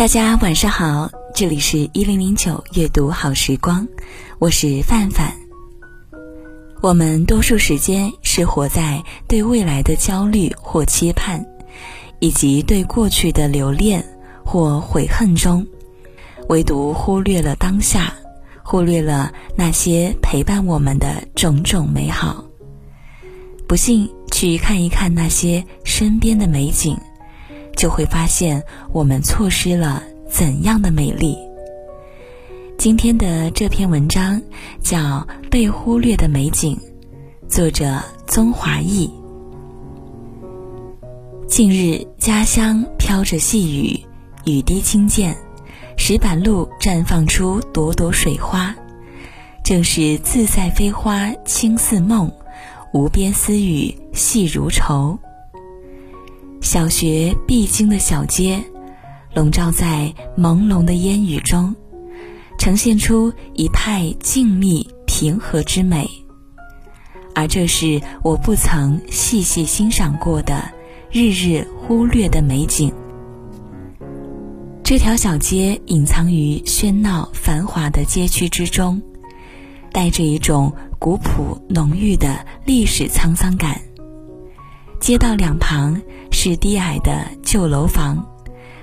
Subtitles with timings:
[0.00, 3.86] 大家晚上好，这里是一零零九阅读好时光，
[4.38, 5.30] 我是范范。
[6.80, 11.44] 我们多数时间是活在对未来的焦虑或期盼，
[12.18, 14.02] 以及对过去的留恋
[14.42, 15.66] 或悔恨中，
[16.48, 18.10] 唯独忽略了当下，
[18.62, 22.42] 忽略了那些陪伴我们的种种美好。
[23.68, 26.96] 不信，去看一看那些身边的美景。
[27.80, 28.62] 就会发现
[28.92, 31.34] 我们错失了怎样的美丽。
[32.76, 34.38] 今天的这篇文章
[34.82, 34.98] 叫
[35.50, 36.76] 《被忽略的美景》，
[37.48, 39.10] 作者宗华义。
[41.48, 43.98] 近日家乡飘着细雨，
[44.44, 45.34] 雨滴轻溅，
[45.96, 48.74] 石板路绽放出朵朵水花，
[49.64, 52.30] 正是自在飞花轻似梦，
[52.92, 55.18] 无边丝雨细如愁。
[56.70, 58.62] 小学必经的小街，
[59.34, 61.74] 笼罩在朦胧的烟雨中，
[62.60, 66.08] 呈现出一派静谧平和之美。
[67.34, 70.70] 而这是我不曾细细欣赏过的、
[71.10, 72.94] 日日忽略的美景。
[74.84, 79.02] 这条小街隐藏于喧闹繁华的街区之中，
[79.90, 83.89] 带着一种古朴浓郁的历史沧桑感。
[85.00, 88.22] 街道两旁是低矮的旧楼房，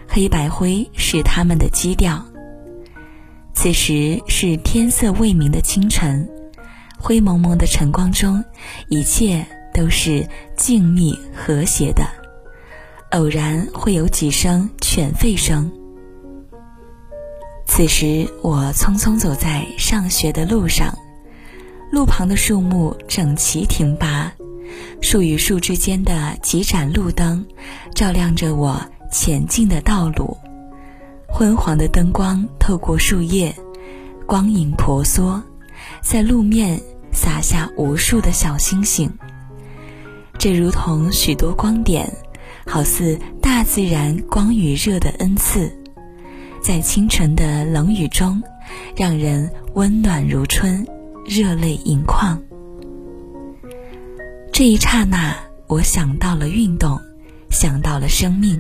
[0.07, 2.21] 黑白灰是他们的基调。
[3.53, 6.27] 此时是天色未明的清晨，
[6.97, 8.43] 灰蒙蒙的晨光中，
[8.89, 10.27] 一切都是
[10.57, 12.03] 静谧和谐的。
[13.11, 15.71] 偶然会有几声犬吠声。
[17.67, 20.91] 此时我匆匆走在上学的路上，
[21.91, 24.33] 路旁的树木整齐挺拔。
[25.01, 27.45] 树与树之间的几盏路灯，
[27.93, 28.81] 照亮着我
[29.11, 30.35] 前进的道路。
[31.27, 33.53] 昏黄的灯光透过树叶，
[34.25, 35.41] 光影婆娑，
[36.01, 36.81] 在路面
[37.11, 39.11] 洒下无数的小星星。
[40.37, 42.11] 这如同许多光点，
[42.65, 45.71] 好似大自然光与热的恩赐，
[46.61, 48.41] 在清晨的冷雨中，
[48.95, 50.85] 让人温暖如春，
[51.25, 52.41] 热泪盈眶。
[54.57, 55.35] 这一刹那，
[55.67, 56.99] 我想到了运动，
[57.51, 58.59] 想到了生命。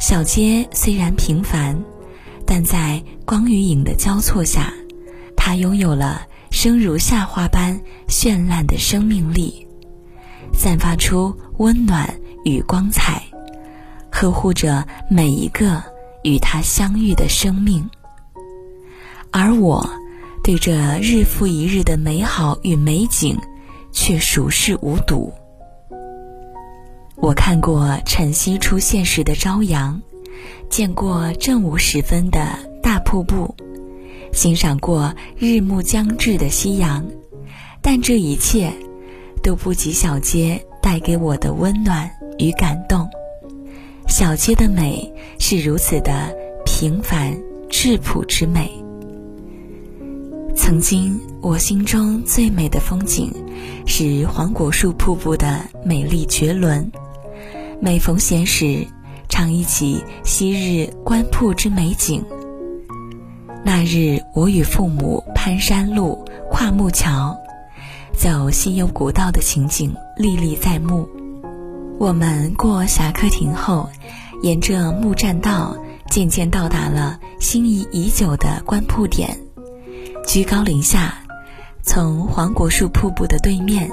[0.00, 1.78] 小街虽然平凡，
[2.46, 4.72] 但在光与影的交错下，
[5.36, 7.78] 它拥有了生如夏花般
[8.08, 9.68] 绚烂的生命力，
[10.54, 12.08] 散发出温暖
[12.46, 13.22] 与光彩，
[14.10, 15.84] 呵护着每一个
[16.22, 17.86] 与它相遇的生命。
[19.30, 19.86] 而我，
[20.42, 23.38] 对这日复一日的美好与美景。
[23.92, 25.32] 却熟视无睹。
[27.16, 30.00] 我看过晨曦出现时的朝阳，
[30.70, 33.54] 见过正午时分的大瀑布，
[34.32, 37.04] 欣赏过日暮将至的夕阳，
[37.82, 38.72] 但这一切
[39.42, 43.08] 都不及小街带给我的温暖与感动。
[44.08, 46.34] 小街的美是如此的
[46.64, 48.72] 平凡质朴之美。
[50.62, 53.32] 曾经，我心中最美的风景。
[53.86, 56.92] 是黄果树瀑布的美丽绝伦。
[57.80, 58.86] 每逢闲时，
[59.26, 62.22] 常忆起昔日观瀑之美景。
[63.64, 67.34] 那日，我与父母攀山路、跨木桥，
[68.12, 71.08] 走西游古道的情景历历在目。
[71.98, 73.88] 我们过侠客亭后，
[74.42, 75.74] 沿着木栈道，
[76.10, 79.36] 渐渐到达了心仪已久的观瀑点。
[80.30, 81.12] 居高临下。
[81.82, 83.90] 从黄果树瀑布的对面，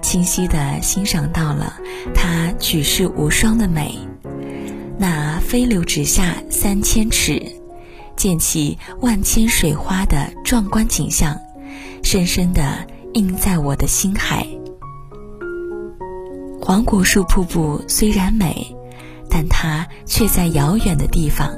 [0.00, 1.76] 清晰地欣赏到了
[2.14, 3.98] 它举世无双的美。
[4.96, 7.42] 那飞流直下三千尺，
[8.16, 11.36] 溅起万千水花的壮观景象，
[12.04, 14.46] 深深地印在我的心海。
[16.60, 18.72] 黄果树瀑布虽然美，
[19.28, 21.52] 但它却在遥远的地方。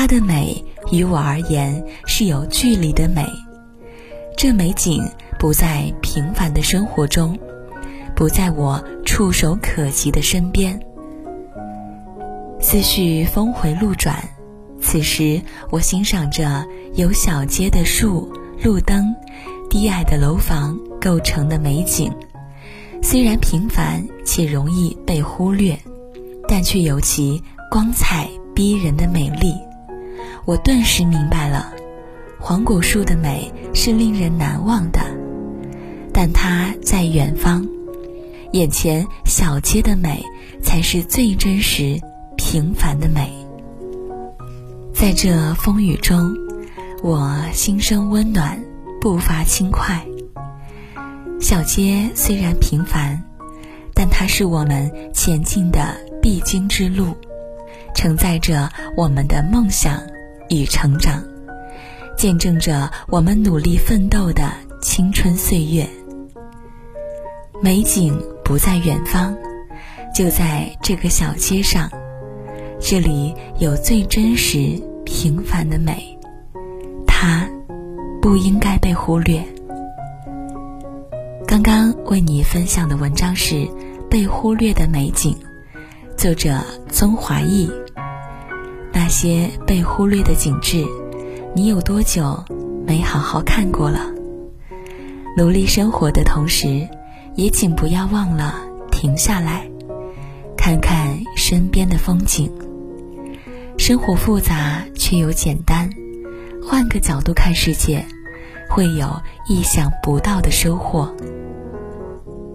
[0.00, 3.22] 它的美于我而言是有距离的美。
[4.34, 5.06] 这美景
[5.38, 7.38] 不在平凡的生活中，
[8.16, 10.80] 不在我触手可及的身边。
[12.62, 14.26] 思绪峰回路转，
[14.80, 15.38] 此时
[15.68, 16.64] 我欣赏着
[16.94, 18.32] 由小街的树、
[18.62, 19.14] 路灯、
[19.68, 22.10] 低矮的楼房构成的美景，
[23.02, 25.78] 虽然平凡且容易被忽略，
[26.48, 29.54] 但却有其光彩逼人的美丽。
[30.50, 31.72] 我顿时明白了，
[32.40, 34.98] 黄果树的美是令人难忘的，
[36.12, 37.64] 但它在远方，
[38.50, 40.24] 眼前小街的美
[40.60, 42.00] 才是最真实、
[42.36, 43.32] 平凡的美。
[44.92, 46.34] 在这风雨中，
[47.00, 48.60] 我心生温暖，
[49.00, 50.04] 步伐轻快。
[51.40, 53.22] 小街虽然平凡，
[53.94, 57.14] 但它是我们前进的必经之路，
[57.94, 60.09] 承载着我们的梦想。
[60.50, 61.24] 与成长，
[62.16, 64.52] 见证着我们努力奋斗的
[64.82, 65.88] 青春岁月。
[67.62, 69.36] 美景不在远方，
[70.14, 71.88] 就在这个小街上。
[72.80, 76.18] 这里有最真实、平凡的美，
[77.06, 77.48] 它
[78.20, 79.42] 不应该被忽略。
[81.46, 83.54] 刚刚为你分享的文章是
[84.08, 85.34] 《被忽略的美景》，
[86.16, 86.58] 作者
[86.88, 87.70] 宗华义。
[88.92, 90.84] 那些被忽略的景致，
[91.54, 92.44] 你有多久
[92.86, 94.10] 没好好看过了？
[95.36, 96.88] 努力生活的同时，
[97.36, 98.54] 也请不要忘了
[98.90, 99.68] 停下来，
[100.56, 102.50] 看看身边的风景。
[103.78, 105.88] 生活复杂却又简单，
[106.62, 108.04] 换个角度看世界，
[108.68, 109.08] 会有
[109.48, 111.14] 意想不到的收获。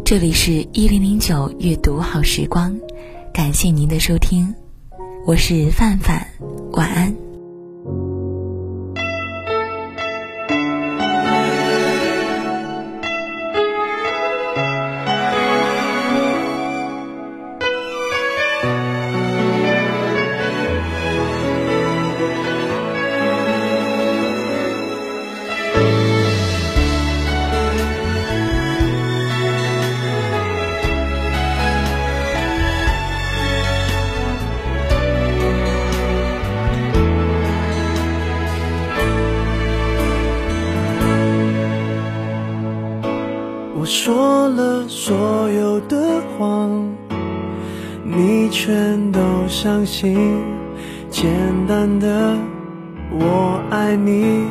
[0.03, 2.77] 这里是一零零九阅读好时光，
[3.33, 4.53] 感谢您的收听。
[5.25, 6.23] 我是范范，
[6.73, 7.24] 晚安。
[49.55, 50.43] 全都相信。
[51.09, 51.31] 简
[51.67, 52.35] 单的
[53.11, 54.47] 我爱你，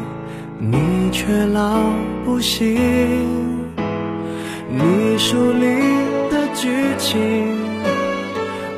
[0.59, 1.83] 你却老
[2.25, 2.75] 不信。
[4.71, 5.67] 你书里
[6.31, 7.19] 的剧情，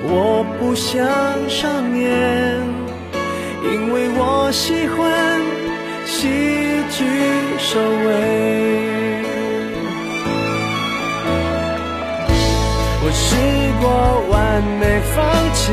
[0.03, 1.07] 我不想
[1.49, 2.61] 上演，
[3.63, 5.41] 因为我喜欢
[6.05, 6.27] 喜
[6.91, 7.05] 剧
[7.59, 8.07] 收尾。
[13.03, 13.37] 我试
[13.81, 13.87] 过
[14.29, 14.35] 完
[14.81, 14.83] 美
[15.15, 15.23] 放
[15.55, 15.73] 弃，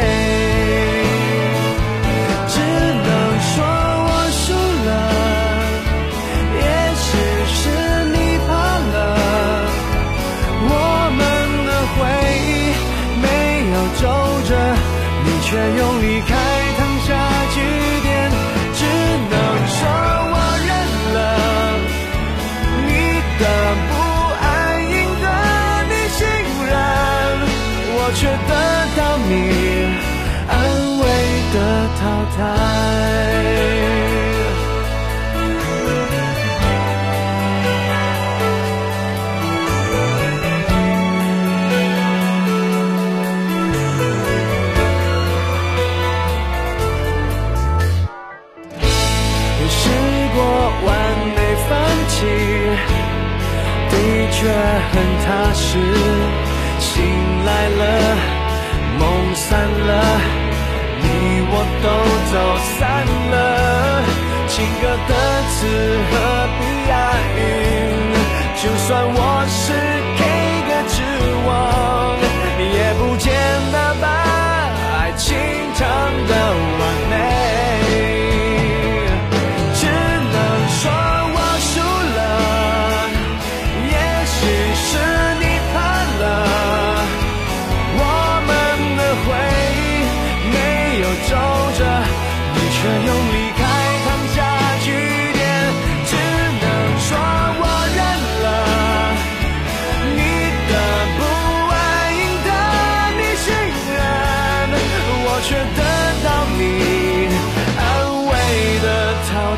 [61.01, 61.05] 你
[61.49, 61.53] 我
[61.83, 61.85] 都
[62.31, 62.33] 走
[62.77, 62.79] 散
[63.31, 63.35] 了。
[64.47, 65.11] 情歌的
[65.49, 65.57] 词
[66.09, 66.13] 何
[66.57, 66.91] 必押
[67.37, 67.39] 韵？
[68.61, 69.90] 就算我是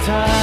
[0.06, 0.43] time.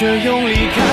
[0.00, 0.89] 却用离开